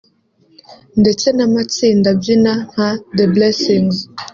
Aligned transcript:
ndetse 1.01 1.27
n’amatsinda 1.37 2.07
abyina 2.13 2.53
nka 2.69 2.89
The 3.15 3.25
Blessings 3.33 3.95